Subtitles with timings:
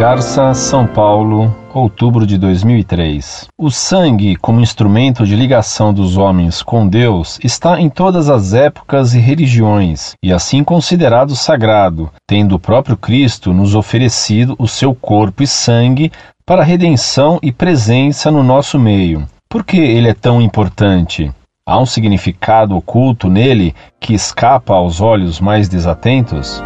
[0.00, 3.48] Garça, São Paulo, outubro de 2003.
[3.58, 9.12] O sangue, como instrumento de ligação dos homens com Deus, está em todas as épocas
[9.12, 15.42] e religiões, e assim considerado sagrado, tendo o próprio Cristo nos oferecido o seu corpo
[15.42, 16.10] e sangue
[16.46, 19.28] para redenção e presença no nosso meio.
[19.50, 21.30] Por que ele é tão importante?
[21.66, 26.62] Há um significado oculto nele que escapa aos olhos mais desatentos?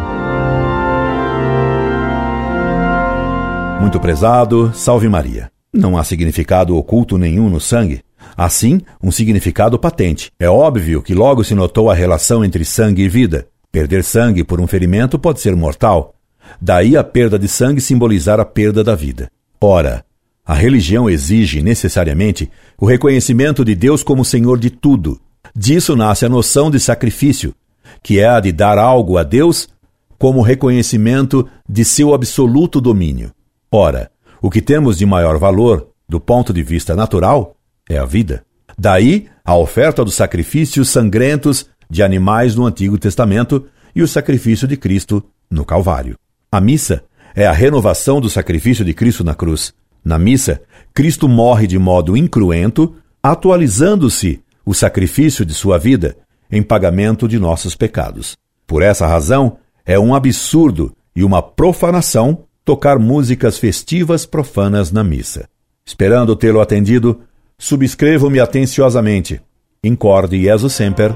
[3.85, 5.51] Muito prezado, salve Maria.
[5.71, 8.01] Não há significado oculto nenhum no sangue.
[8.35, 10.31] Assim, um significado patente.
[10.39, 13.47] É óbvio que logo se notou a relação entre sangue e vida.
[13.71, 16.15] Perder sangue por um ferimento pode ser mortal.
[16.59, 19.29] Daí a perda de sangue simbolizar a perda da vida.
[19.61, 20.03] Ora,
[20.43, 22.49] a religião exige necessariamente
[22.79, 25.21] o reconhecimento de Deus como Senhor de tudo.
[25.55, 27.53] Disso nasce a noção de sacrifício,
[28.01, 29.69] que é a de dar algo a Deus
[30.17, 33.31] como reconhecimento de seu absoluto domínio.
[33.77, 34.09] Ora,
[34.41, 37.57] o que temos de maior valor, do ponto de vista natural,
[37.89, 38.45] é a vida.
[38.79, 44.77] Daí a oferta dos sacrifícios sangrentos de animais no Antigo Testamento e o sacrifício de
[44.77, 46.17] Cristo no Calvário.
[46.49, 47.03] A missa
[47.35, 49.73] é a renovação do sacrifício de Cristo na cruz.
[50.05, 50.61] Na missa,
[50.93, 56.15] Cristo morre de modo incruento, atualizando-se o sacrifício de sua vida
[56.49, 58.37] em pagamento de nossos pecados.
[58.65, 65.47] Por essa razão, é um absurdo e uma profanação tocar músicas festivas profanas na missa.
[65.85, 67.21] Esperando tê-lo atendido,
[67.59, 69.39] subscrevo-me atenciosamente.
[69.83, 71.15] Incorde Jesus Semper,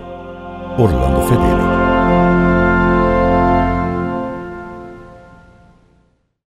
[0.78, 1.79] Orlando Fedeli.